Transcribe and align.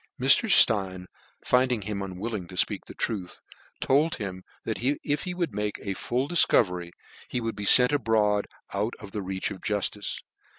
Mi. 0.17 0.27
St 0.27 0.51
in, 0.89 1.05
finding 1.45 1.83
him 1.83 2.01
unwilling 2.01 2.47
to 2.47 2.55
fpcak 2.55 2.85
the 2.87 2.95
truth, 2.95 3.39
told 3.79 4.15
him 4.15 4.41
that 4.65 4.79
if 4.81 5.25
he 5.25 5.35
would 5.35 5.53
make 5.53 5.77
a 5.83 5.93
full 5.93 6.27
dif 6.27 6.47
covery, 6.47 6.89
he 7.29 7.37
(hould 7.37 7.55
be 7.55 7.67
lent 7.77 7.91
abroad, 7.91 8.47
out 8.73 8.95
of 8.99 9.11
the 9.11 9.21
roach 9.21 9.51
of 9.51 9.61
jutfice. 9.61 10.17